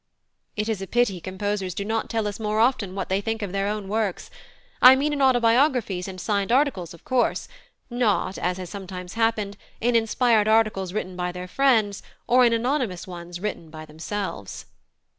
[0.55, 3.51] It is a pity composers do not tell us more often what they think of
[3.51, 4.31] their own works.
[4.81, 7.47] I mean in autobiographies and signed articles, of course;
[7.87, 13.05] not, as has sometimes happened, in inspired articles written by their friends, or in anonymous
[13.05, 14.65] ones written by themselves.